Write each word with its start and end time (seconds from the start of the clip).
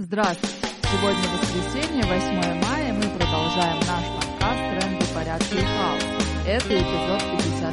Здравствуйте! 0.00 0.54
Сегодня 0.92 1.24
воскресенье, 1.28 2.04
8 2.04 2.62
мая, 2.62 2.92
мы 2.92 3.02
продолжаем 3.18 3.78
наш 3.80 4.04
подкаст 4.14 4.60
«Тренды, 4.70 5.04
порядка 5.12 5.56
и 5.56 5.58
хаос». 5.58 6.04
Это 6.46 6.78
эпизод 6.78 7.20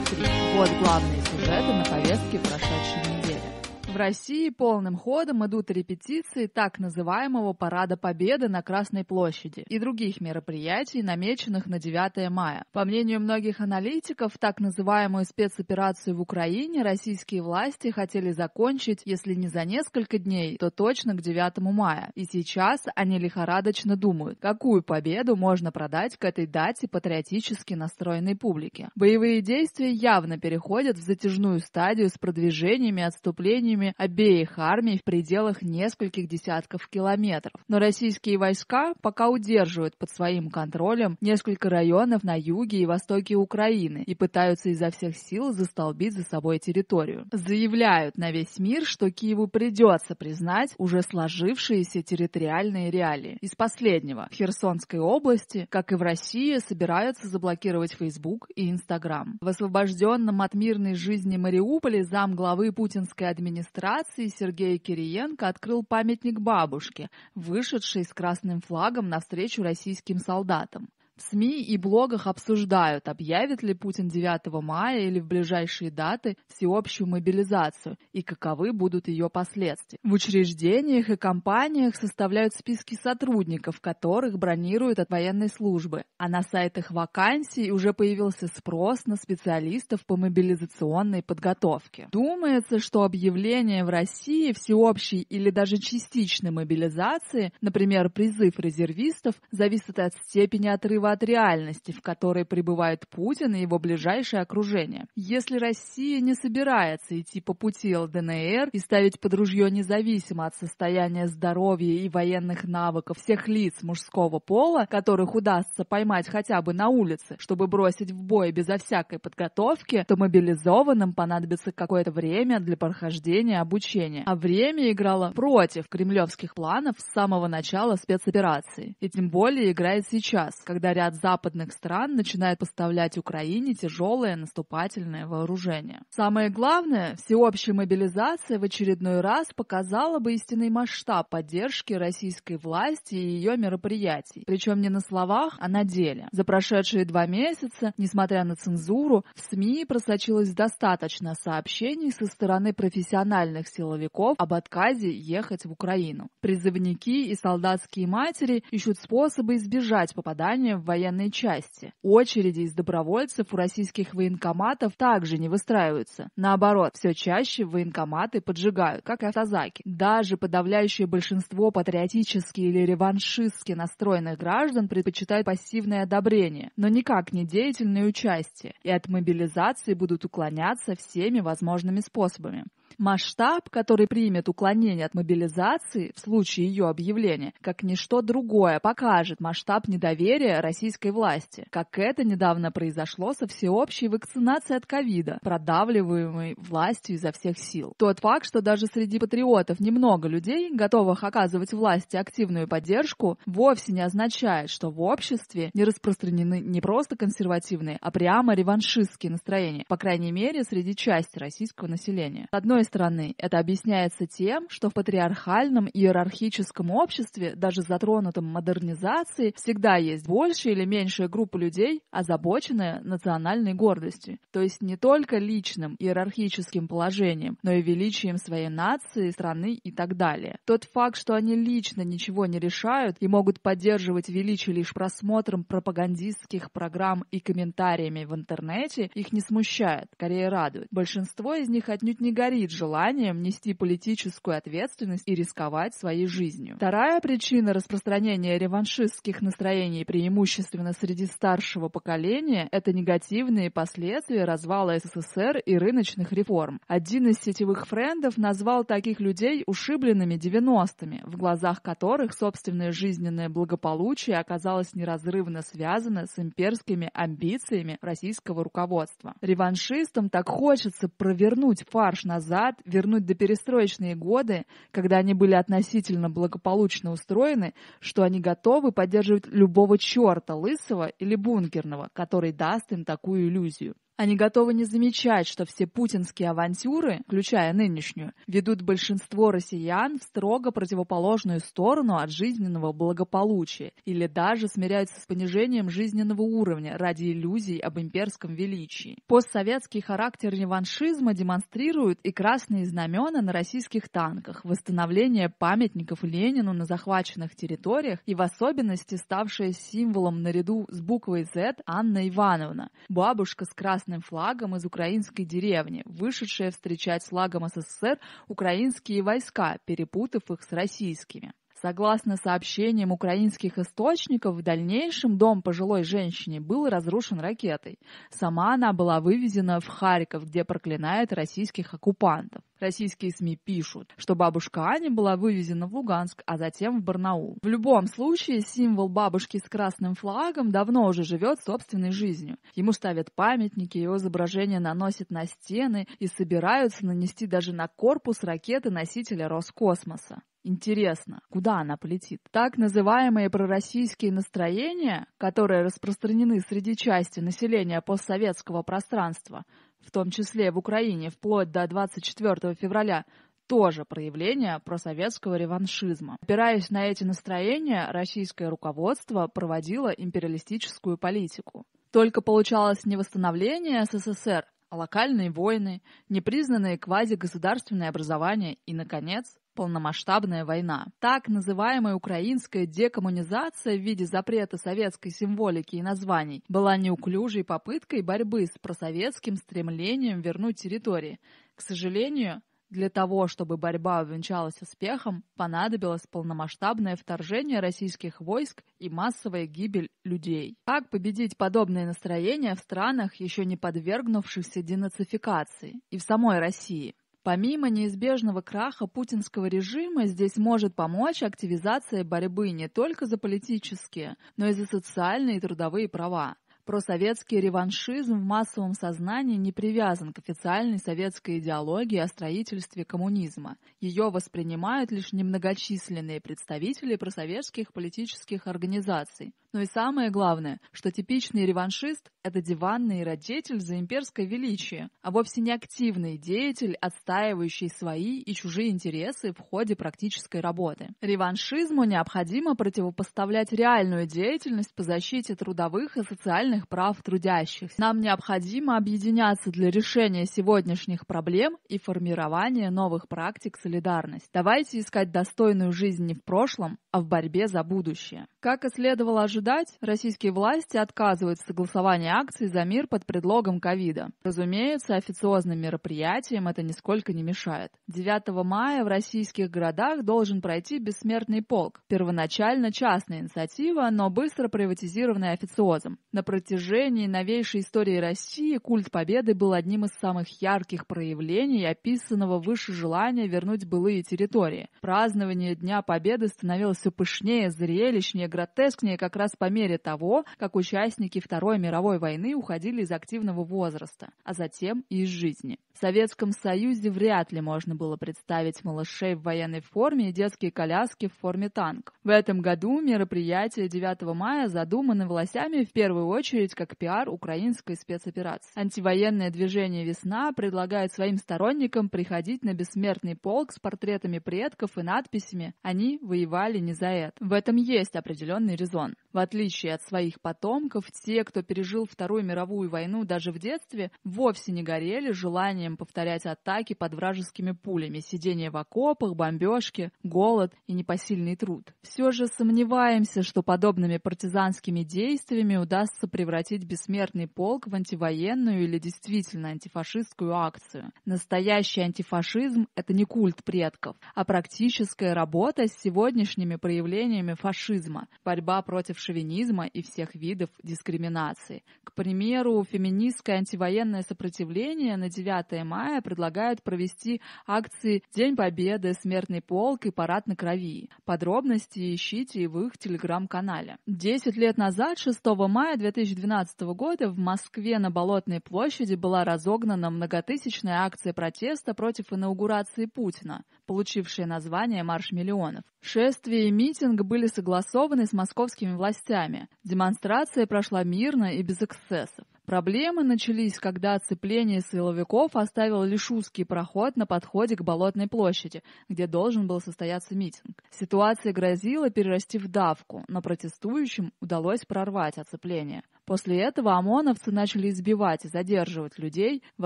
53. 0.10 0.26
Вот 0.56 0.70
главные 0.82 1.22
сюжеты 1.22 1.72
на 1.72 1.86
повестке 1.86 2.40
прошедшей 2.40 3.14
недели. 3.14 3.65
В 3.96 3.98
России 3.98 4.50
полным 4.50 4.98
ходом 4.98 5.46
идут 5.46 5.72
репетиции 5.72 6.48
так 6.48 6.80
называемого 6.80 7.54
Парада 7.54 7.96
Победы 7.96 8.50
на 8.50 8.62
Красной 8.62 9.06
площади 9.06 9.64
и 9.70 9.80
других 9.80 10.20
мероприятий, 10.20 11.02
намеченных 11.02 11.66
на 11.66 11.80
9 11.80 12.30
мая. 12.30 12.66
По 12.74 12.84
мнению 12.84 13.22
многих 13.22 13.62
аналитиков, 13.62 14.38
так 14.38 14.60
называемую 14.60 15.24
спецоперацию 15.24 16.18
в 16.18 16.20
Украине 16.20 16.84
российские 16.84 17.42
власти 17.42 17.90
хотели 17.90 18.32
закончить, 18.32 19.00
если 19.06 19.34
не 19.34 19.48
за 19.48 19.64
несколько 19.64 20.20
дней, 20.20 20.58
то 20.58 20.72
точно 20.72 21.16
к 21.16 21.22
9 21.22 21.60
мая. 21.60 22.12
И 22.16 22.26
сейчас 22.26 22.82
они 22.98 23.18
лихорадочно 23.18 23.96
думают, 23.96 24.40
какую 24.42 24.84
победу 24.84 25.38
можно 25.38 25.72
продать 25.72 26.18
к 26.18 26.26
этой 26.26 26.48
дате 26.48 26.90
патриотически 26.90 27.76
настроенной 27.76 28.36
публике. 28.36 28.90
Боевые 28.94 29.40
действия 29.40 29.92
явно 29.92 30.38
переходят 30.38 30.98
в 30.98 31.02
затяжную 31.02 31.62
стадию 31.62 32.10
с 32.10 32.18
продвижениями, 32.18 33.02
отступлениями 33.02 33.85
силами 33.86 33.94
обеих 33.98 34.58
армий 34.58 34.98
в 34.98 35.04
пределах 35.04 35.62
нескольких 35.62 36.28
десятков 36.28 36.88
километров. 36.88 37.54
Но 37.68 37.80
российские 37.80 38.38
войска 38.38 38.94
пока 39.02 39.30
удерживают 39.30 39.98
под 39.98 40.10
своим 40.10 40.50
контролем 40.50 41.18
несколько 41.22 41.70
районов 41.70 42.24
на 42.24 42.36
юге 42.38 42.80
и 42.80 42.86
востоке 42.86 43.36
Украины 43.36 44.04
и 44.06 44.16
пытаются 44.16 44.70
изо 44.70 44.90
всех 44.92 45.16
сил 45.16 45.52
застолбить 45.52 46.14
за 46.14 46.24
собой 46.24 46.60
территорию. 46.60 47.28
Заявляют 47.32 48.18
на 48.18 48.32
весь 48.32 48.58
мир, 48.60 48.86
что 48.86 49.12
Киеву 49.12 49.48
придется 49.48 50.16
признать 50.16 50.74
уже 50.78 51.02
сложившиеся 51.02 52.02
территориальные 52.02 52.92
реалии. 52.92 53.38
Из 53.42 53.56
последнего, 53.56 54.28
в 54.32 54.36
Херсонской 54.36 55.00
области, 55.00 55.68
как 55.70 55.92
и 55.92 55.96
в 55.96 56.02
России, 56.02 56.58
собираются 56.58 57.28
заблокировать 57.28 57.94
Facebook 57.94 58.48
и 58.56 58.70
Instagram. 58.70 59.38
В 59.42 59.48
освобожденном 59.48 60.42
от 60.42 60.54
мирной 60.54 60.96
жизни 60.96 61.38
Мариуполе 61.38 62.04
зам 62.04 62.36
главы 62.36 62.72
путинской 62.72 63.30
администрации 63.30 63.75
администрации 63.76 64.28
Сергей 64.28 64.78
Кириенко 64.78 65.48
открыл 65.48 65.84
памятник 65.84 66.40
бабушке, 66.40 67.10
вышедшей 67.36 68.04
с 68.04 68.14
красным 68.14 68.62
флагом 68.62 69.10
навстречу 69.10 69.64
российским 69.64 70.20
солдатам. 70.20 70.90
В 71.18 71.22
СМИ 71.22 71.62
и 71.64 71.78
блогах 71.78 72.28
обсуждают, 72.28 73.08
объявит 73.08 73.64
ли 73.64 73.74
Путин 73.74 74.10
9 74.10 74.52
мая 74.62 75.00
или 75.00 75.22
в 75.22 75.28
ближайшие 75.28 75.90
даты 75.90 76.36
всеобщую 76.48 77.08
мобилизацию 77.08 77.98
и 78.12 78.22
каковы 78.22 78.74
будут 78.74 79.08
ее 79.08 79.30
последствия. 79.30 79.98
В 80.04 80.12
учреждениях 80.12 81.10
и 81.10 81.16
компаниях 81.16 81.96
составляют 81.96 82.54
списки 82.54 82.96
сотрудников, 83.02 83.80
которых 83.80 84.38
бронируют 84.38 85.00
от 85.00 85.10
военной 85.10 85.48
службы, 85.48 86.04
а 86.18 86.28
на 86.28 86.42
сайтах 86.42 86.92
вакансий 86.92 87.72
уже 87.72 87.94
появился 87.94 88.48
спрос 88.48 89.06
на 89.06 89.16
специалистов 89.16 90.06
по 90.06 90.18
мобилизационной 90.18 91.24
подготовке. 91.24 92.10
Думается, 92.12 92.80
что 92.80 93.04
объявление 93.04 93.86
в 93.86 93.90
России 93.90 94.52
всеобщей 94.52 95.22
или 95.22 95.50
даже 95.50 95.78
частичной 95.78 96.52
мобилизации, 96.52 97.54
например, 97.62 98.10
призыв 98.10 98.60
резервистов, 98.60 99.36
зависит 99.52 99.98
от 99.98 100.14
степени 100.16 100.68
отрыва 100.68 101.05
отрыва 101.06 101.12
от 101.12 101.24
реальности, 101.24 101.92
в 101.92 102.02
которой 102.02 102.46
пребывает 102.46 103.08
Путин 103.10 103.56
и 103.56 103.62
его 103.62 103.80
ближайшее 103.80 104.42
окружение. 104.42 105.06
Если 105.16 105.58
Россия 105.58 106.20
не 106.22 106.34
собирается 106.34 107.20
идти 107.20 107.42
по 107.42 107.54
пути 107.54 107.96
ЛДНР 107.96 108.70
и 108.72 108.80
ставить 108.80 109.20
под 109.20 109.34
ружье 109.34 109.70
независимо 109.70 110.46
от 110.46 110.56
состояния 110.56 111.28
здоровья 111.28 111.94
и 111.94 112.10
военных 112.10 112.64
навыков 112.66 113.18
всех 113.18 113.48
лиц 113.48 113.84
мужского 113.84 114.40
пола, 114.40 114.86
которых 114.90 115.36
удастся 115.36 115.84
поймать 115.84 116.28
хотя 116.28 116.62
бы 116.62 116.74
на 116.74 116.90
улице, 116.90 117.36
чтобы 117.40 117.68
бросить 117.68 118.12
в 118.12 118.22
бой 118.22 118.52
безо 118.52 118.78
всякой 118.78 119.20
подготовки, 119.20 120.04
то 120.08 120.16
мобилизованным 120.16 121.14
понадобится 121.14 121.72
какое-то 121.72 122.12
время 122.12 122.60
для 122.60 122.78
прохождения 122.78 123.60
обучения. 123.60 124.24
А 124.26 124.36
время 124.36 124.92
играло 124.92 125.32
против 125.32 125.88
кремлевских 125.88 126.56
планов 126.56 126.96
с 126.98 127.14
самого 127.14 127.48
начала 127.48 127.96
спецоперации. 127.96 128.96
И 129.00 129.10
тем 129.10 129.30
более 129.30 129.72
играет 129.72 130.06
сейчас, 130.10 130.54
когда 130.64 130.95
ряд 130.96 131.16
западных 131.16 131.72
стран 131.72 132.16
начинает 132.16 132.60
поставлять 132.60 133.18
Украине 133.18 133.74
тяжелое 133.74 134.36
наступательное 134.36 135.28
вооружение. 135.28 136.02
Самое 136.10 136.50
главное, 136.50 137.16
всеобщая 137.18 137.74
мобилизация 137.74 138.58
в 138.58 138.64
очередной 138.64 139.22
раз 139.22 139.48
показала 139.56 140.20
бы 140.20 140.34
истинный 140.34 140.70
масштаб 140.70 141.30
поддержки 141.30 141.94
российской 141.94 142.58
власти 142.58 143.16
и 143.16 143.36
ее 143.36 143.58
мероприятий. 143.58 144.44
Причем 144.48 144.82
не 144.82 144.90
на 144.90 145.02
словах, 145.02 145.58
а 145.60 145.68
на 145.68 145.84
деле. 145.84 146.28
За 146.32 146.44
прошедшие 146.44 147.06
два 147.06 147.28
месяца, 147.28 147.94
несмотря 147.98 148.44
на 148.44 148.56
цензуру, 148.56 149.26
в 149.36 149.40
СМИ 149.50 149.86
просочилось 149.86 150.54
достаточно 150.54 151.34
сообщений 151.36 152.12
со 152.12 152.26
стороны 152.26 152.74
профессиональных 152.74 153.68
силовиков 153.68 154.36
об 154.38 154.54
отказе 154.54 155.12
ехать 155.12 155.66
в 155.66 155.72
Украину. 155.72 156.30
Призывники 156.40 157.28
и 157.28 157.36
солдатские 157.36 158.08
матери 158.08 158.64
ищут 158.72 158.98
способы 158.98 159.56
избежать 159.56 160.14
попадания 160.14 160.78
в 160.78 160.85
военной 160.86 161.32
части. 161.32 161.94
Очереди 162.02 162.62
из 162.62 162.74
добровольцев 162.74 163.54
у 163.54 163.58
российских 163.58 164.14
военкоматов 164.14 164.94
также 164.96 165.38
не 165.38 165.50
выстраиваются. 165.50 166.30
Наоборот, 166.36 166.94
все 166.96 167.14
чаще 167.14 167.66
военкоматы 167.66 168.42
поджигают, 168.42 169.04
как 169.04 169.24
и 169.24 169.28
автозаки. 169.28 169.82
Даже 169.86 170.38
подавляющее 170.38 171.08
большинство 171.08 171.72
патриотически 171.72 172.62
или 172.62 172.80
реваншистски 172.80 173.74
настроенных 173.74 174.38
граждан 174.38 174.88
предпочитают 174.88 175.46
пассивное 175.46 176.04
одобрение, 176.04 176.72
но 176.78 176.88
никак 176.88 177.34
не 177.34 177.46
деятельное 177.46 178.06
участие, 178.06 178.76
и 178.84 178.90
от 178.90 179.08
мобилизации 179.08 179.94
будут 179.94 180.26
уклоняться 180.26 180.96
всеми 180.96 181.40
возможными 181.40 182.00
способами. 182.00 182.66
Масштаб, 182.98 183.70
который 183.70 184.08
примет 184.08 184.48
уклонение 184.48 185.06
от 185.06 185.14
мобилизации 185.14 186.14
в 186.16 186.20
случае 186.20 186.68
ее 186.68 186.88
объявления, 186.88 187.54
как 187.62 187.84
ничто 187.84 188.22
другое, 188.22 188.80
покажет 188.80 189.40
масштаб 189.40 189.88
недоверия 189.88 190.62
российской 190.62 191.12
власти, 191.12 191.66
как 191.72 192.00
это 192.00 192.24
недавно 192.24 192.72
произошло 192.72 193.34
со 193.34 193.48
всеобщей 193.48 194.08
вакцинацией 194.08 194.78
от 194.78 194.86
ковида, 194.86 195.40
продавливаемой 195.42 196.56
властью 196.58 197.16
изо 197.16 197.32
всех 197.32 197.58
сил. 197.58 197.94
Тот 197.98 198.20
факт, 198.20 198.46
что 198.46 198.62
даже 198.62 198.86
среди 198.88 199.20
патриотов 199.20 199.80
немного 199.80 200.28
людей, 200.28 200.74
готовых 200.74 201.24
оказывать 201.24 201.74
власти 201.74 202.16
активную 202.16 202.68
поддержку, 202.68 203.38
вовсе 203.46 203.92
не 203.92 204.02
означает, 204.02 204.70
что 204.70 204.90
в 204.90 205.02
обществе 205.02 205.70
не 205.74 205.84
распространены 205.84 206.62
не 206.62 206.82
просто 206.82 207.18
консервативные, 207.18 207.98
а 208.02 208.12
прямо 208.12 208.54
реваншистские 208.54 209.32
настроения, 209.32 209.86
по 209.88 209.98
крайней 209.98 210.32
мере, 210.32 210.64
среди 210.64 210.96
части 210.96 211.38
российского 211.38 211.88
населения. 211.88 212.48
С 212.52 212.58
одной 212.58 212.85
стороны, 212.86 213.36
это 213.38 213.60
объясняется 213.60 214.26
тем, 214.26 214.68
что 214.70 214.90
в 214.90 214.94
патриархальном 214.94 215.88
иерархическом 215.88 216.92
обществе, 216.92 217.56
даже 217.56 217.82
затронутом 217.82 218.46
модернизацией, 218.46 219.54
всегда 219.56 219.98
есть 219.98 220.28
большая 220.28 220.74
или 220.74 220.86
меньшая 220.86 221.28
группа 221.28 221.58
людей, 221.58 222.02
озабоченная 222.12 223.02
национальной 223.02 223.74
гордостью. 223.74 224.40
То 224.52 224.62
есть 224.62 224.82
не 224.82 224.98
только 224.98 225.38
личным 225.38 225.96
иерархическим 226.00 226.88
положением, 226.88 227.58
но 227.64 227.74
и 227.74 227.82
величием 227.82 228.38
своей 228.38 228.70
нации, 228.70 229.32
страны 229.32 229.74
и 229.74 229.92
так 229.92 230.16
далее. 230.16 230.58
Тот 230.66 230.86
факт, 230.86 231.18
что 231.18 231.34
они 231.34 231.56
лично 231.56 232.02
ничего 232.02 232.46
не 232.46 232.60
решают 232.60 233.18
и 233.20 233.28
могут 233.28 233.62
поддерживать 233.62 234.30
величие 234.30 234.76
лишь 234.76 234.94
просмотром 234.94 235.64
пропагандистских 235.64 236.72
программ 236.72 237.26
и 237.32 237.40
комментариями 237.40 238.26
в 238.26 238.34
интернете, 238.34 239.10
их 239.14 239.34
не 239.34 239.42
смущает, 239.42 240.08
скорее 240.14 240.50
радует. 240.50 240.88
Большинство 240.92 241.54
из 241.56 241.70
них 241.70 241.90
отнюдь 241.90 242.22
не 242.22 242.32
горит 242.32 242.65
желанием 242.72 243.42
нести 243.42 243.74
политическую 243.74 244.58
ответственность 244.58 245.24
и 245.28 245.36
рисковать 245.36 245.96
своей 245.96 246.28
жизнью. 246.28 246.76
Вторая 246.78 247.20
причина 247.22 247.74
распространения 247.74 248.58
реваншистских 248.58 249.42
настроений 249.42 250.06
преимущественно 250.06 250.94
среди 250.94 251.26
старшего 251.26 251.90
поколения– 251.90 252.68
это 252.72 252.94
негативные 252.94 253.70
последствия 253.70 254.46
развала 254.46 254.98
СССР 254.98 255.58
и 255.66 255.78
рыночных 255.78 256.32
реформ. 256.32 256.80
Один 256.88 257.28
из 257.28 257.38
сетевых 257.40 257.88
френдов 257.88 258.38
назвал 258.38 258.84
таких 258.84 259.20
людей 259.20 259.64
ушибленными 259.68 260.36
90-ми, 260.36 261.22
в 261.26 261.38
глазах 261.38 261.82
которых 261.82 262.34
собственное 262.34 262.92
жизненное 262.92 263.50
благополучие 263.50 264.38
оказалось 264.38 264.94
неразрывно 264.94 265.62
связано 265.62 266.26
с 266.26 266.40
имперскими 266.40 267.10
амбициями 267.14 267.98
российского 268.02 268.64
руководства. 268.64 269.34
Реваншистам 269.42 270.30
так 270.30 270.50
хочется 270.50 271.10
провернуть 271.10 271.86
фарш 271.90 272.24
назад 272.24 272.55
назад, 272.56 272.76
вернуть 272.86 273.26
до 273.26 273.36
перестроечные 273.36 274.16
годы, 274.16 274.66
когда 274.92 275.18
они 275.18 275.34
были 275.34 275.54
относительно 275.54 276.30
благополучно 276.30 277.12
устроены, 277.12 277.74
что 278.00 278.24
они 278.24 278.40
готовы 278.40 278.92
поддерживать 278.92 279.48
любого 279.48 279.98
черта, 279.98 280.56
лысого 280.56 281.08
или 281.08 281.36
бункерного, 281.36 282.10
который 282.14 282.52
даст 282.52 282.92
им 282.92 283.04
такую 283.04 283.48
иллюзию. 283.48 283.96
Они 284.18 284.38
готовы 284.38 284.74
не 284.74 284.86
замечать, 284.86 285.46
что 285.46 285.66
все 285.66 285.88
путинские 285.88 286.52
авантюры, 286.52 287.22
включая 287.26 287.74
нынешнюю, 287.74 288.32
ведут 288.48 288.82
большинство 288.82 289.52
россиян 289.52 290.20
в 290.20 290.24
строго 290.24 290.72
противоположную 290.72 291.60
сторону 291.60 292.16
от 292.16 292.32
жизненного 292.32 292.94
благополучия 292.94 293.92
или 294.06 294.28
даже 294.28 294.70
смиряются 294.70 295.20
с 295.20 295.26
понижением 295.26 295.90
жизненного 295.90 296.44
уровня 296.44 296.98
ради 296.98 297.26
иллюзий 297.26 297.78
об 297.80 298.00
имперском 298.00 298.54
величии. 298.54 299.18
Постсоветский 299.28 300.00
характер 300.00 300.54
реваншизма 300.54 301.34
демонстрируют 301.34 302.20
и 302.24 302.32
красные 302.32 302.86
знамена 302.86 303.42
на 303.42 303.52
российских 303.52 304.08
танках, 304.08 304.64
восстановление 304.64 305.50
памятников 305.50 306.24
Ленину 306.24 306.72
на 306.72 306.86
захваченных 306.86 307.54
территориях 307.54 308.20
и 308.26 308.34
в 308.34 308.42
особенности 308.42 309.16
ставшая 309.16 309.74
символом 309.74 310.42
наряду 310.42 310.86
с 310.88 311.02
буквой 311.02 311.44
Z 311.44 311.76
Анна 311.86 312.30
Ивановна, 312.30 312.92
бабушка 313.10 313.66
с 313.66 313.74
красным 313.74 314.05
красным 314.06 314.22
флагом 314.22 314.76
из 314.76 314.86
украинской 314.86 315.44
деревни, 315.44 316.04
вышедшая 316.06 316.72
встречать 316.72 317.24
с 317.24 317.30
флагом 317.30 317.68
СССР 317.68 318.20
украинские 318.48 319.24
войска, 319.24 319.78
перепутав 319.86 320.50
их 320.52 320.62
с 320.64 320.72
российскими. 320.72 321.54
Согласно 321.86 322.36
сообщениям 322.36 323.12
украинских 323.12 323.78
источников, 323.78 324.56
в 324.56 324.64
дальнейшем 324.64 325.38
дом 325.38 325.62
пожилой 325.62 326.04
женщины 326.04 326.60
был 326.60 326.90
разрушен 326.90 327.40
ракетой. 327.40 328.00
Сама 328.32 328.74
она 328.74 328.92
была 328.92 329.20
вывезена 329.20 329.80
в 329.80 329.86
Харьков, 329.86 330.46
где 330.46 330.66
проклинает 330.66 331.32
российских 331.32 331.94
оккупантов. 331.94 332.64
Российские 332.80 333.30
СМИ 333.30 333.60
пишут, 333.64 334.16
что 334.18 334.34
бабушка 334.34 334.82
Аня 334.82 335.12
была 335.12 335.38
вывезена 335.38 335.86
в 335.86 335.94
Луганск, 335.94 336.42
а 336.48 336.58
затем 336.58 337.02
в 337.02 337.04
Барнаул. 337.04 337.60
В 337.62 337.68
любом 337.68 338.08
случае, 338.08 338.62
символ 338.62 339.08
бабушки 339.08 339.62
с 339.64 339.70
красным 339.70 340.16
флагом 340.16 340.72
давно 340.72 341.06
уже 341.06 341.24
живет 341.24 341.60
собственной 341.64 342.10
жизнью. 342.10 342.58
Ему 342.74 342.94
ставят 342.94 343.32
памятники, 343.32 344.00
его 344.00 344.18
изображение 344.18 344.80
наносят 344.80 345.30
на 345.30 345.46
стены 345.46 346.08
и 346.18 346.26
собираются 346.26 347.06
нанести 347.06 347.46
даже 347.46 347.74
на 347.74 347.88
корпус 347.88 348.42
ракеты-носителя 348.42 349.48
Роскосмоса. 349.48 350.42
Интересно, 350.68 351.42
куда 351.52 351.82
она 351.82 351.96
полетит? 351.96 352.40
Так 352.50 352.80
называемые 352.80 353.52
пророссийские 353.52 354.32
настроения, 354.32 355.28
которые 355.38 355.84
распространены 355.84 356.60
среди 356.60 356.96
части 356.96 357.40
населения 357.40 358.02
постсоветского 358.02 358.82
пространства, 358.82 359.64
в 360.00 360.10
том 360.10 360.32
числе 360.32 360.72
в 360.72 360.80
Украине 360.80 361.30
вплоть 361.30 361.70
до 361.70 361.86
24 361.88 362.74
февраля, 362.74 363.26
тоже 363.68 364.06
проявление 364.06 364.80
просоветского 364.80 365.54
реваншизма. 365.54 366.38
Опираясь 366.42 366.90
на 366.90 367.06
эти 367.06 367.24
настроения, 367.24 368.10
российское 368.10 368.68
руководство 368.68 369.46
проводило 369.46 370.10
империалистическую 370.10 371.20
политику. 371.20 371.86
Только 372.12 372.42
получалось 372.42 373.06
не 373.06 373.18
восстановление 373.18 374.04
СССР, 374.06 374.66
локальные 374.96 375.52
войны, 375.52 376.02
непризнанные 376.30 376.98
квазигосударственные 376.98 378.10
образования 378.10 378.78
и, 378.86 378.94
наконец, 378.94 379.46
полномасштабная 379.76 380.66
война. 380.66 381.08
Так 381.20 381.48
называемая 381.48 382.16
украинская 382.16 382.86
декоммунизация 382.86 383.98
в 383.98 384.02
виде 384.02 384.26
запрета 384.26 384.78
советской 384.78 385.30
символики 385.30 385.98
и 385.98 386.02
названий 386.02 386.64
была 386.68 386.98
неуклюжей 386.98 387.64
попыткой 387.64 388.22
борьбы 388.22 388.66
с 388.66 388.78
просоветским 388.80 389.58
стремлением 389.58 390.42
вернуть 390.42 390.78
территории. 390.78 391.40
К 391.76 391.82
сожалению, 391.82 392.62
для 392.90 393.10
того, 393.10 393.48
чтобы 393.48 393.78
борьба 393.78 394.22
увенчалась 394.22 394.82
успехом, 394.82 395.44
понадобилось 395.56 396.28
полномасштабное 396.28 397.16
вторжение 397.16 397.80
российских 397.80 398.42
войск 398.42 398.84
и 399.00 399.10
массовая 399.10 399.66
гибель 399.66 400.10
людей. 400.24 400.78
Как 400.86 401.10
победить 401.10 401.58
подобные 401.58 402.06
настроения 402.06 402.76
в 402.76 402.80
странах, 402.80 403.36
еще 403.36 403.66
не 403.66 403.78
подвергнувшихся 403.78 404.82
денацификации, 404.82 406.00
и 406.10 406.18
в 406.18 406.22
самой 406.22 406.60
России? 406.60 407.16
Помимо 407.46 407.92
неизбежного 407.92 408.62
краха 408.62 409.06
путинского 409.06 409.68
режима, 409.68 410.26
здесь 410.26 410.58
может 410.58 410.96
помочь 410.96 411.44
активизация 411.44 412.24
борьбы 412.24 412.72
не 412.72 412.88
только 412.88 413.28
за 413.28 413.38
политические, 413.38 414.36
но 414.58 414.66
и 414.66 414.72
за 414.72 414.86
социальные 414.86 415.58
и 415.58 415.60
трудовые 415.60 416.10
права. 416.10 416.56
Просоветский 416.86 417.60
реваншизм 417.60 418.38
в 418.38 418.44
массовом 418.44 418.94
сознании 418.94 419.56
не 419.56 419.72
привязан 419.72 420.32
к 420.32 420.38
официальной 420.38 421.00
советской 421.00 421.58
идеологии 421.58 422.20
о 422.20 422.28
строительстве 422.28 423.04
коммунизма. 423.04 423.78
Ее 424.00 424.30
воспринимают 424.30 425.12
лишь 425.12 425.34
немногочисленные 425.34 426.40
представители 426.40 427.16
просоветских 427.16 427.92
политических 427.92 428.68
организаций. 428.68 429.56
Но 429.76 429.82
и 429.82 429.88
самое 429.88 430.30
главное, 430.30 430.80
что 430.94 431.12
типичный 431.12 431.66
реваншист– 431.66 432.32
это 432.44 432.62
диванный 432.62 433.24
родитель 433.24 433.82
за 433.82 434.00
имперское 434.00 434.46
величие, 434.46 435.10
а 435.22 435.32
вовсе 435.32 435.60
не 435.60 435.74
активный 435.74 436.38
деятель, 436.38 436.96
отстаивающий 437.02 437.90
свои 437.90 438.40
и 438.40 438.54
чужие 438.54 438.90
интересы 438.90 439.52
в 439.52 439.60
ходе 439.60 439.98
практической 439.98 440.62
работы. 440.62 441.10
Реваншизму 441.20 442.06
необходимо 442.06 442.78
противопоставлять 442.78 443.74
реальную 443.74 444.28
деятельность 444.28 444.96
по 444.96 445.04
защите 445.04 445.56
трудовых 445.56 446.16
и 446.16 446.24
социальных 446.24 446.88
прав 446.88 447.22
трудящихся. 447.22 448.00
Нам 448.00 448.22
необходимо 448.22 448.96
объединяться 448.96 449.72
для 449.72 449.90
решения 449.90 450.46
сегодняшних 450.46 451.28
проблем 451.28 451.76
и 451.90 452.00
формирования 452.00 452.92
новых 452.92 453.28
практик 453.28 453.76
солидарности. 453.76 454.48
Давайте 454.54 455.00
искать 455.00 455.34
достойную 455.34 455.92
жизнь 455.92 456.26
не 456.26 456.34
в 456.34 456.46
прошлом, 456.46 456.98
а 457.12 457.20
в 457.20 457.28
борьбе 457.28 457.68
за 457.68 457.84
будущее. 457.84 458.48
Как 458.62 458.86
и 458.86 458.90
следовало 458.90 459.44
ожидать, 459.44 459.65
ожидать, 459.66 459.98
российские 460.02 460.52
власти 460.52 460.98
отказывают 460.98 461.60
в 461.60 461.66
согласовании 461.66 462.30
акций 462.30 462.68
за 462.68 462.84
мир 462.84 463.08
под 463.08 463.26
предлогом 463.26 463.80
ковида. 463.80 464.30
Разумеется, 464.44 465.16
официозным 465.16 465.80
мероприятиям 465.80 466.68
это 466.68 466.84
нисколько 466.84 467.34
не 467.34 467.42
мешает. 467.42 467.92
9 468.08 468.64
мая 468.64 469.04
в 469.04 469.08
российских 469.08 469.72
городах 469.72 470.24
должен 470.24 470.62
пройти 470.62 471.00
бессмертный 471.00 471.64
полк. 471.64 472.02
Первоначально 472.08 472.92
частная 472.92 473.40
инициатива, 473.40 474.10
но 474.12 474.30
быстро 474.30 474.68
приватизированная 474.68 475.54
официозом. 475.54 476.20
На 476.32 476.44
протяжении 476.44 477.28
новейшей 477.28 477.82
истории 477.82 478.18
России 478.18 478.78
культ 478.78 479.10
победы 479.10 479.56
был 479.56 479.74
одним 479.74 480.06
из 480.06 480.12
самых 480.20 480.62
ярких 480.62 481.08
проявлений 481.08 481.86
описанного 481.86 482.60
выше 482.60 482.94
желания 482.94 483.48
вернуть 483.48 483.86
былые 483.86 484.22
территории. 484.22 484.90
Празднование 485.02 485.76
Дня 485.76 486.02
Победы 486.02 486.48
становилось 486.48 486.98
все 487.00 487.12
пышнее, 487.12 487.72
зрелищнее, 487.72 488.48
гротескнее 488.48 489.18
как 489.18 489.36
раз 489.36 489.55
по 489.56 489.70
мере 489.70 489.98
того, 489.98 490.46
как 490.58 490.76
участники 490.76 491.40
Второй 491.40 491.80
мировой 491.80 492.20
войны 492.20 492.56
уходили 492.56 493.02
из 493.02 493.12
активного 493.12 493.64
возраста, 493.64 494.30
а 494.44 494.54
затем 494.54 495.06
и 495.10 495.24
из 495.24 495.30
жизни. 495.30 495.80
В 495.96 495.98
Советском 495.98 496.52
Союзе 496.52 497.10
вряд 497.10 497.54
ли 497.54 497.62
можно 497.62 497.96
было 497.96 498.18
представить 498.18 498.84
малышей 498.84 499.34
в 499.34 499.44
военной 499.44 499.80
форме 499.80 500.30
и 500.30 500.34
детские 500.34 500.70
коляски 500.70 501.30
в 501.30 501.34
форме 501.40 501.70
танков. 501.70 502.14
В 502.22 502.28
этом 502.28 502.60
году 502.60 503.00
мероприятие 503.00 503.88
9 503.88 504.24
мая 504.36 504.68
задумано 504.68 505.26
властями 505.26 505.86
в 505.86 505.94
первую 505.94 506.28
очередь 506.28 506.76
как 506.76 506.98
пиар 506.98 507.30
украинской 507.30 507.96
спецоперации. 507.96 508.78
Антивоенное 508.78 509.50
движение 509.50 510.04
«Весна» 510.04 510.52
предлагает 510.52 511.14
своим 511.14 511.38
сторонникам 511.38 512.10
приходить 512.10 512.66
на 512.66 512.74
бессмертный 512.74 513.38
полк 513.38 513.72
с 513.72 513.80
портретами 513.80 514.40
предков 514.40 514.98
и 514.98 515.02
надписями 515.02 515.76
«Они 515.82 516.20
воевали 516.22 516.80
не 516.80 516.92
за 516.92 517.08
это». 517.08 517.36
В 517.40 517.54
этом 517.54 517.78
есть 517.78 518.18
определенный 518.18 518.76
резон. 518.76 519.16
В 519.32 519.38
отличие 519.38 519.94
от 519.94 520.02
своих 520.02 520.42
потомков, 520.42 521.06
те, 521.24 521.46
кто 521.46 521.62
пережил 521.62 522.06
Вторую 522.06 522.44
мировую 522.44 522.90
войну 522.90 523.24
даже 523.24 523.54
в 523.54 523.60
детстве, 523.60 524.12
вовсе 524.26 524.74
не 524.74 524.84
горели 524.84 525.32
желанием 525.32 525.85
желанием 525.86 525.98
повторять 525.98 526.46
атаки 526.46 526.94
под 526.94 527.14
вражескими 527.14 527.72
пулями, 527.72 528.20
сидение 528.20 528.70
в 528.70 528.78
окопах, 528.78 529.36
бомбежки, 529.36 530.12
голод 530.24 530.74
и 530.88 530.94
непосильный 530.94 531.56
труд. 531.56 531.94
Все 532.02 532.32
же 532.32 532.48
сомневаемся, 532.48 533.44
что 533.44 533.62
подобными 533.62 534.18
партизанскими 534.18 535.04
действиями 535.04 535.78
удастся 535.78 536.28
превратить 536.28 536.84
бессмертный 536.86 537.48
полк 537.48 537.88
в 537.88 537.96
антивоенную 537.96 538.84
или 538.84 539.00
действительно 539.00 539.70
антифашистскую 539.70 540.56
акцию. 540.56 541.12
Настоящий 541.26 542.02
антифашизм– 542.02 542.88
это 542.96 543.14
не 543.14 543.26
культ 543.26 543.64
предков, 543.64 544.16
а 544.34 544.44
практическая 544.44 545.34
работа 545.34 545.88
с 545.88 546.02
сегодняшними 546.02 546.76
проявлениями 546.76 547.54
фашизма, 547.54 548.28
борьба 548.44 548.82
против 548.82 549.20
шовинизма 549.20 549.86
и 549.86 550.02
всех 550.02 550.36
видов 550.36 550.70
дискриминации. 550.84 551.84
К 552.04 552.14
примеру, 552.14 552.84
феминистское 552.84 553.58
антивоенное 553.58 554.24
сопротивление 554.24 555.18
на 555.18 555.30
9 555.30 555.75
мая 555.84 556.22
предлагают 556.22 556.84
провести 556.84 557.42
акции 557.68 558.24
«День 558.34 558.56
Победы», 558.56 559.14
«Смертный 559.14 559.62
полк» 559.62 560.06
и 560.06 560.12
«Парад 560.12 560.48
на 560.48 560.56
крови». 560.56 561.10
Подробности 561.26 562.16
ищите 562.16 562.68
в 562.68 562.80
их 562.86 562.98
телеграм-канале. 562.98 563.98
Десять 564.06 564.58
лет 564.58 564.78
назад, 564.78 565.18
6 565.18 565.40
мая 565.68 565.98
2012 565.98 566.82
года, 566.94 567.30
в 567.30 567.38
Москве 567.38 568.00
на 568.00 568.12
Болотной 568.12 568.62
площади 568.62 569.16
была 569.16 569.44
разогнана 569.44 570.10
многотысячная 570.10 571.04
акция 571.04 571.34
протеста 571.34 571.94
против 571.94 572.32
инаугурации 572.32 573.06
Путина, 573.06 573.64
получившая 573.86 574.46
название 574.46 575.04
«Марш 575.04 575.32
миллионов». 575.32 575.84
Шествие 576.02 576.68
и 576.68 576.72
митинг 576.72 577.24
были 577.24 577.48
согласованы 577.48 578.26
с 578.26 578.34
московскими 578.34 578.96
властями. 578.96 579.68
Демонстрация 579.84 580.68
прошла 580.68 581.04
мирно 581.04 581.56
и 581.56 581.64
без 581.64 581.82
эксцессов. 581.82 582.46
Проблемы 582.66 583.24
начались, 583.24 583.78
когда 583.78 584.16
оцепление 584.16 584.82
силовиков 584.82 585.56
оставило 585.56 586.04
лишь 586.04 586.32
узкий 586.32 586.64
проход 586.64 587.16
на 587.16 587.28
подходе 587.28 587.76
к 587.76 587.84
Болотной 587.84 588.28
площади, 588.28 588.82
где 589.08 589.28
должен 589.28 589.68
был 589.68 589.80
состояться 589.80 590.36
митинг. 590.36 590.84
Ситуация 590.90 591.54
грозила 591.54 592.10
перерасти 592.10 592.58
в 592.58 592.68
давку, 592.68 593.24
но 593.28 593.44
протестующим 593.44 594.34
удалось 594.42 594.84
прорвать 594.84 595.38
оцепление. 595.38 596.02
После 596.26 596.60
этого 596.60 596.98
ОМОНовцы 596.98 597.52
начали 597.52 597.90
избивать 597.90 598.46
и 598.46 598.48
задерживать 598.48 599.20
людей. 599.20 599.62
В 599.78 599.86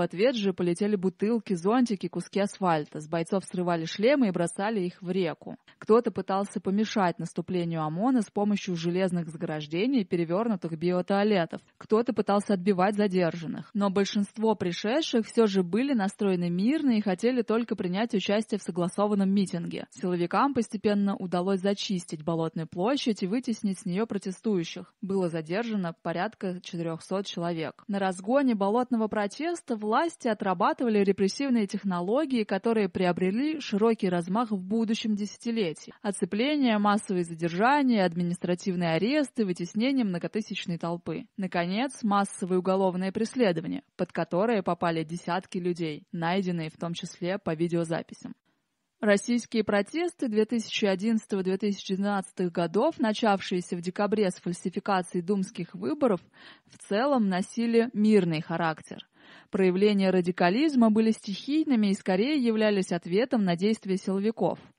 ответ 0.00 0.34
же 0.34 0.54
полетели 0.54 0.96
бутылки, 0.96 1.52
зонтики, 1.52 2.08
куски 2.08 2.40
асфальта. 2.40 3.00
С 3.00 3.08
бойцов 3.08 3.44
срывали 3.44 3.84
шлемы 3.84 4.28
и 4.28 4.30
бросали 4.30 4.80
их 4.80 5.02
в 5.02 5.10
реку. 5.10 5.58
Кто-то 5.78 6.10
пытался 6.10 6.58
помешать 6.60 7.18
наступлению 7.18 7.82
ОМОНа 7.82 8.22
с 8.22 8.30
помощью 8.30 8.74
железных 8.74 9.28
заграждений 9.28 10.00
и 10.00 10.04
перевернутых 10.04 10.78
биотуалетов. 10.78 11.60
Кто-то 11.76 12.14
пытался 12.14 12.54
отбивать 12.54 12.96
задержанных. 12.96 13.70
Но 13.74 13.90
большинство 13.90 14.54
пришедших 14.54 15.26
все 15.26 15.46
же 15.46 15.62
были 15.62 15.92
настроены 15.92 16.48
мирно 16.48 16.92
и 16.92 17.02
хотели 17.02 17.42
только 17.42 17.76
принять 17.76 18.14
участие 18.14 18.58
в 18.58 18.62
согласованном 18.62 19.30
митинге. 19.30 19.86
Силовикам 19.90 20.54
постепенно 20.54 21.16
удалось 21.16 21.60
зачистить 21.60 22.24
Болотную 22.24 22.66
площадь 22.66 23.22
и 23.22 23.26
вытеснить 23.26 23.80
с 23.80 23.84
нее 23.84 24.06
протестующих. 24.06 24.94
Было 25.02 25.28
задержано 25.28 25.94
порядка 26.02 26.29
порядка 26.30 26.60
400 26.60 27.24
человек. 27.24 27.84
На 27.88 27.98
разгоне 27.98 28.54
болотного 28.54 29.08
протеста 29.08 29.76
власти 29.76 30.28
отрабатывали 30.28 30.98
репрессивные 30.98 31.66
технологии, 31.66 32.44
которые 32.44 32.88
приобрели 32.88 33.60
широкий 33.60 34.08
размах 34.08 34.50
в 34.50 34.60
будущем 34.60 35.14
десятилетии. 35.14 35.92
Оцепление, 36.02 36.78
массовые 36.78 37.24
задержания, 37.24 38.04
административные 38.04 38.90
аресты, 38.90 39.44
вытеснение 39.44 40.04
многотысячной 40.04 40.78
толпы. 40.78 41.26
Наконец, 41.36 42.02
массовые 42.02 42.58
уголовные 42.58 43.12
преследования, 43.12 43.82
под 43.96 44.12
которые 44.12 44.62
попали 44.62 45.04
десятки 45.04 45.58
людей, 45.58 46.04
найденные 46.12 46.70
в 46.70 46.76
том 46.76 46.94
числе 46.94 47.38
по 47.38 47.54
видеозаписям. 47.54 48.34
Российские 49.00 49.64
протесты 49.64 50.26
2011-2012 50.26 52.50
годов, 52.50 52.98
начавшиеся 52.98 53.76
в 53.76 53.80
декабре 53.80 54.30
с 54.30 54.34
фальсификации 54.34 55.22
думских 55.22 55.74
выборов, 55.74 56.20
в 56.66 56.76
целом 56.76 57.30
носили 57.30 57.88
мирный 57.94 58.42
характер. 58.42 59.08
Проявления 59.50 60.10
радикализма 60.10 60.90
были 60.90 61.12
стихийными 61.12 61.86
и 61.86 61.94
скорее 61.94 62.36
являлись 62.36 62.92
ответом 62.92 63.44
на 63.44 63.56
действия 63.56 63.96
силовиков– 63.96 64.58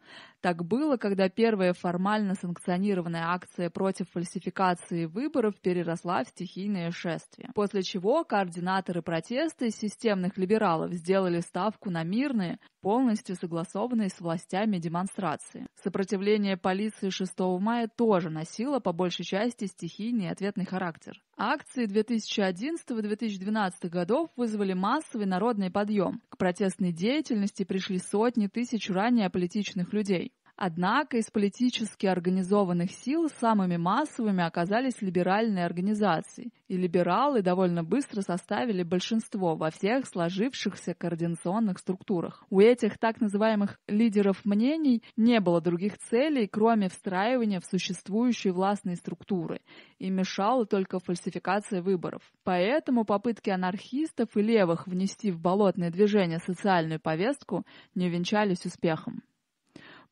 так 0.41 0.65
было, 0.65 0.97
когда 0.97 1.29
первая 1.29 1.73
формально 1.73 2.33
санкционированная 2.35 3.27
акция 3.27 3.69
против 3.69 4.09
фальсификации 4.09 5.05
выборов 5.05 5.55
переросла 5.61 6.23
в 6.23 6.29
стихийное 6.29 6.91
шествие. 6.91 7.51
После 7.53 7.83
чего 7.83 8.23
координаторы 8.23 9.01
протеста 9.01 9.65
из 9.65 9.75
системных 9.75 10.37
либералов 10.37 10.91
сделали 10.93 11.39
ставку 11.41 11.91
на 11.91 12.03
мирные, 12.03 12.57
полностью 12.81 13.35
согласованные 13.35 14.09
с 14.09 14.19
властями 14.19 14.77
демонстрации. 14.77 15.67
Сопротивление 15.83 16.57
полиции 16.57 17.09
6 17.09 17.39
мая 17.59 17.87
тоже 17.87 18.29
носило 18.29 18.79
по 18.79 18.91
большей 18.91 19.23
части 19.23 19.65
стихийный 19.65 20.29
ответный 20.29 20.65
характер. 20.65 21.21
Акции 21.43 21.87
2011-2012 21.87 23.89
годов 23.89 24.29
вызвали 24.35 24.73
массовый 24.73 25.25
народный 25.25 25.71
подъем. 25.71 26.21
К 26.29 26.37
протестной 26.37 26.91
деятельности 26.91 27.63
пришли 27.63 27.97
сотни 27.97 28.45
тысяч 28.45 28.91
ранее 28.91 29.25
аполитичных 29.25 29.91
людей. 29.91 30.33
Однако 30.63 31.17
из 31.17 31.31
политически 31.31 32.05
организованных 32.05 32.91
сил 32.91 33.29
самыми 33.39 33.77
массовыми 33.77 34.43
оказались 34.43 35.01
либеральные 35.01 35.65
организации, 35.65 36.51
и 36.67 36.77
либералы 36.77 37.41
довольно 37.41 37.83
быстро 37.83 38.21
составили 38.21 38.83
большинство 38.83 39.55
во 39.55 39.71
всех 39.71 40.05
сложившихся 40.05 40.93
координационных 40.93 41.79
структурах. 41.79 42.45
У 42.51 42.59
этих 42.59 42.99
так 42.99 43.19
называемых 43.21 43.79
лидеров 43.87 44.45
мнений 44.45 45.01
не 45.17 45.39
было 45.39 45.61
других 45.61 45.97
целей, 45.97 46.45
кроме 46.45 46.89
встраивания 46.89 47.59
в 47.59 47.65
существующие 47.65 48.53
властные 48.53 48.97
структуры, 48.97 49.61
и 49.97 50.11
мешала 50.11 50.67
только 50.67 50.99
фальсификация 50.99 51.81
выборов. 51.81 52.21
Поэтому 52.43 53.03
попытки 53.03 53.49
анархистов 53.49 54.37
и 54.37 54.41
левых 54.43 54.85
внести 54.85 55.31
в 55.31 55.39
болотное 55.39 55.89
движение 55.89 56.37
социальную 56.37 56.99
повестку 56.99 57.65
не 57.95 58.05
увенчались 58.05 58.63
успехом. 58.67 59.23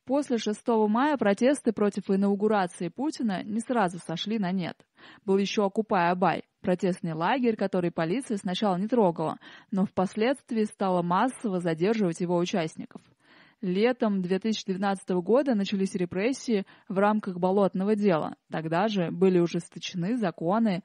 После 0.09 0.39
6 0.39 0.67
мая 0.87 1.17
протесты 1.17 1.71
против 1.71 2.09
инаугурации 2.09 2.87
Путина 2.87 3.43
не 3.43 3.59
сразу 3.59 3.99
сошли 3.99 4.39
на 4.39 4.51
нет. 4.51 4.75
Был 5.23 5.37
еще 5.37 5.63
Окупай 5.63 6.09
Абай, 6.09 6.45
протестный 6.61 7.13
лагерь, 7.13 7.55
который 7.55 7.91
полиция 7.91 8.37
сначала 8.37 8.75
не 8.77 8.87
трогала, 8.87 9.37
но 9.69 9.85
впоследствии 9.85 10.63
стала 10.63 11.03
массово 11.03 11.59
задерживать 11.59 12.21
его 12.21 12.37
участников. 12.37 13.03
Летом 13.61 14.23
2012 14.23 15.09
года 15.21 15.53
начались 15.53 15.93
репрессии 15.93 16.65
в 16.87 16.97
рамках 16.97 17.37
болотного 17.37 17.95
дела. 17.95 18.35
Тогда 18.49 18.87
же 18.87 19.11
были 19.11 19.37
ужесточены 19.37 20.17
законы 20.17 20.81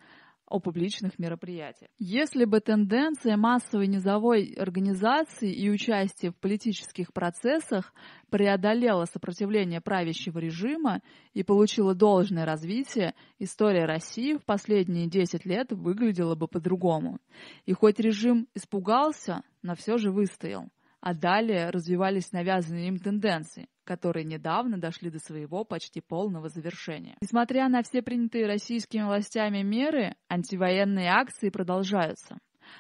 о 0.46 0.60
публичных 0.60 1.18
мероприятиях. 1.18 1.90
Если 1.98 2.44
бы 2.44 2.60
тенденция 2.60 3.36
массовой 3.36 3.86
низовой 3.86 4.54
организации 4.58 5.52
и 5.52 5.70
участия 5.70 6.30
в 6.30 6.36
политических 6.36 7.12
процессах 7.12 7.92
преодолела 8.30 9.06
сопротивление 9.06 9.80
правящего 9.80 10.38
режима 10.38 11.00
и 11.32 11.42
получила 11.42 11.94
должное 11.94 12.44
развитие, 12.44 13.14
история 13.38 13.86
России 13.86 14.34
в 14.34 14.44
последние 14.44 15.08
10 15.08 15.46
лет 15.46 15.72
выглядела 15.72 16.34
бы 16.34 16.48
по-другому. 16.48 17.18
И 17.64 17.72
хоть 17.72 18.00
режим 18.00 18.48
испугался, 18.54 19.42
но 19.62 19.74
все 19.74 19.96
же 19.96 20.10
выстоял 20.10 20.68
а 21.04 21.12
далее 21.12 21.68
развивались 21.68 22.32
навязанные 22.32 22.88
им 22.88 22.96
тенденции, 22.96 23.68
которые 23.84 24.25
недавно 24.25 24.78
дошли 24.78 25.11
до 25.11 25.18
своего 25.18 25.62
почти 25.62 26.00
полного 26.00 26.49
завершения. 26.49 27.18
Несмотря 27.20 27.68
на 27.68 27.82
все 27.82 28.00
принятые 28.00 28.46
российскими 28.46 29.02
властями 29.02 29.61
меры, 29.61 30.16
антивоенные 30.30 31.11
акции 31.11 31.50
продолжаются, 31.50 32.38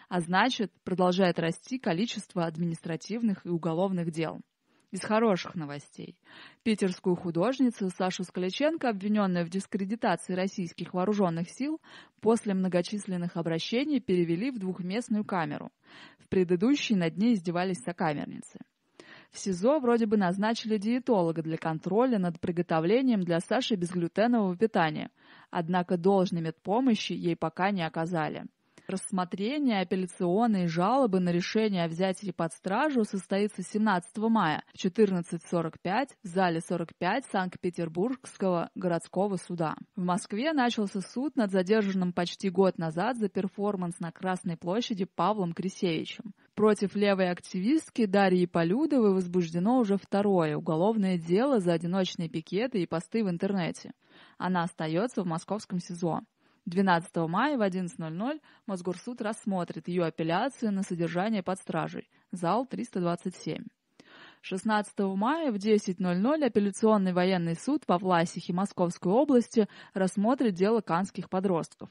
а 0.08 0.20
значит, 0.20 0.72
продолжает 0.84 1.38
расти 1.38 1.78
количество 1.78 2.46
административных 2.46 3.44
и 3.44 3.50
уголовных 3.50 4.10
дел. 4.10 4.40
Из 4.94 5.00
хороших 5.00 5.56
новостей. 5.56 6.16
Питерскую 6.62 7.16
художницу 7.16 7.90
Сашу 7.90 8.22
Скаличенко, 8.22 8.88
обвиненную 8.88 9.44
в 9.44 9.48
дискредитации 9.48 10.34
российских 10.34 10.94
вооруженных 10.94 11.50
сил, 11.50 11.80
после 12.20 12.54
многочисленных 12.54 13.36
обращений 13.36 13.98
перевели 13.98 14.52
в 14.52 14.60
двухместную 14.60 15.24
камеру. 15.24 15.72
В 16.20 16.28
предыдущей 16.28 16.94
над 16.94 17.16
ней 17.16 17.34
издевались 17.34 17.82
сокамерницы. 17.82 18.60
В 19.32 19.38
СИЗО 19.40 19.80
вроде 19.80 20.06
бы 20.06 20.16
назначили 20.16 20.78
диетолога 20.78 21.42
для 21.42 21.56
контроля 21.56 22.20
над 22.20 22.38
приготовлением 22.38 23.24
для 23.24 23.40
Саши 23.40 23.74
безглютенового 23.74 24.56
питания, 24.56 25.10
однако 25.50 25.96
должной 25.96 26.40
медпомощи 26.40 27.14
ей 27.14 27.34
пока 27.34 27.72
не 27.72 27.84
оказали. 27.84 28.44
Рассмотрение 28.86 29.80
апелляционной 29.80 30.66
жалобы 30.66 31.18
на 31.18 31.30
решение 31.30 31.84
о 31.84 31.88
взятии 31.88 32.32
под 32.32 32.52
стражу 32.52 33.04
состоится 33.04 33.62
17 33.62 34.16
мая 34.28 34.62
в 34.74 34.84
14.45 34.84 36.08
в 36.22 36.26
зале 36.26 36.60
45 36.60 37.24
Санкт-Петербургского 37.32 38.68
городского 38.74 39.36
суда. 39.36 39.76
В 39.96 40.04
Москве 40.04 40.52
начался 40.52 41.00
суд 41.00 41.34
над 41.34 41.50
задержанным 41.50 42.12
почти 42.12 42.50
год 42.50 42.76
назад 42.76 43.16
за 43.16 43.30
перформанс 43.30 44.00
на 44.00 44.12
Красной 44.12 44.58
площади 44.58 45.06
Павлом 45.06 45.54
Крисевичем. 45.54 46.34
Против 46.54 46.94
левой 46.94 47.30
активистки 47.30 48.04
Дарьи 48.04 48.46
Полюдовой 48.46 49.14
возбуждено 49.14 49.78
уже 49.78 49.96
второе 49.96 50.58
уголовное 50.58 51.16
дело 51.16 51.58
за 51.58 51.72
одиночные 51.72 52.28
пикеты 52.28 52.82
и 52.82 52.86
посты 52.86 53.24
в 53.24 53.30
интернете. 53.30 53.92
Она 54.36 54.64
остается 54.64 55.22
в 55.22 55.26
московском 55.26 55.80
СИЗО. 55.80 56.20
12 56.66 57.16
мая 57.28 57.58
в 57.58 57.62
11.00 57.62 58.40
Мосгорсуд 58.66 59.20
рассмотрит 59.20 59.88
ее 59.88 60.04
апелляцию 60.04 60.72
на 60.72 60.82
содержание 60.82 61.42
под 61.42 61.58
стражей. 61.58 62.08
Зал 62.32 62.66
327. 62.66 63.64
16 64.40 64.98
мая 65.16 65.52
в 65.52 65.56
10.00 65.56 66.44
апелляционный 66.44 67.12
военный 67.12 67.56
суд 67.56 67.84
во 67.86 67.98
Власихе 67.98 68.52
Московской 68.52 69.12
области 69.12 69.68
рассмотрит 69.92 70.54
дело 70.54 70.80
канских 70.80 71.28
подростков 71.30 71.90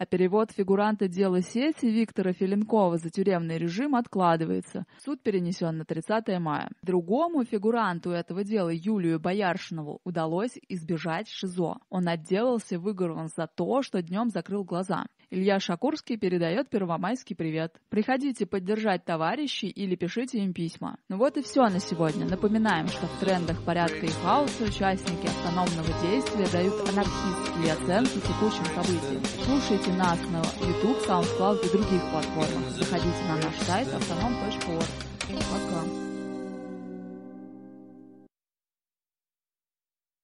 а 0.00 0.06
перевод 0.06 0.50
фигуранта 0.50 1.08
дела 1.08 1.42
сети 1.42 1.84
Виктора 1.84 2.32
Филинкова 2.32 2.96
за 2.96 3.10
тюремный 3.10 3.58
режим 3.58 3.94
откладывается. 3.94 4.86
Суд 5.04 5.22
перенесен 5.22 5.76
на 5.76 5.84
30 5.84 6.26
мая. 6.38 6.70
Другому 6.80 7.44
фигуранту 7.44 8.10
этого 8.10 8.42
дела, 8.42 8.70
Юлию 8.70 9.20
Бояршинову, 9.20 10.00
удалось 10.04 10.58
избежать 10.70 11.28
ШИЗО. 11.28 11.80
Он 11.90 12.08
отделался 12.08 12.78
выговором 12.78 13.28
за 13.28 13.46
то, 13.46 13.82
что 13.82 14.00
днем 14.00 14.30
закрыл 14.30 14.64
глаза. 14.64 15.04
Илья 15.32 15.60
Шакурский 15.60 16.16
передает 16.16 16.70
первомайский 16.70 17.36
привет. 17.36 17.76
Приходите 17.88 18.46
поддержать 18.46 19.04
товарищей 19.04 19.68
или 19.68 19.94
пишите 19.94 20.38
им 20.38 20.52
письма. 20.52 20.96
Ну 21.08 21.18
вот 21.18 21.36
и 21.36 21.42
все 21.42 21.68
на 21.68 21.78
сегодня. 21.78 22.26
Напоминаем, 22.26 22.88
что 22.88 23.06
в 23.06 23.20
трендах 23.20 23.62
порядка 23.64 24.06
и 24.06 24.08
хаоса 24.08 24.64
участники 24.64 25.26
автономного 25.26 25.88
действия 26.02 26.48
дают 26.50 26.74
анархистские 26.88 27.72
оценки 27.74 28.18
текущим 28.26 28.64
событиям. 28.74 29.22
Слушайте 29.44 29.92
нас 29.92 30.18
на 30.30 30.42
YouTube, 30.66 30.98
SoundCloud 31.06 31.64
и 31.64 31.72
других 31.76 32.02
платформах. 32.10 32.70
Заходите 32.70 33.22
на 33.28 33.36
наш 33.36 33.54
сайт 33.60 33.86
автоном.орг. 33.94 34.84
Пока. 35.28 35.99